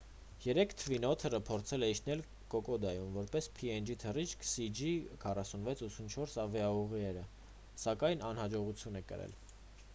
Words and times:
երեկ 0.43 0.71
թվին 0.81 1.03
օթերը 1.09 1.39
փորձել 1.49 1.83
է 1.87 1.89
իջնել 1.95 2.23
կոկոդայում 2.53 3.11
որպես 3.19 3.49
png 3.59 3.97
թռիչք 4.05 4.47
cg4684 4.53 6.41
ավիաուղիերը 6.45 7.27
սակայն 7.85 8.25
անհաջողություն 8.31 8.99
է 9.01 9.03
կրել 9.13 9.37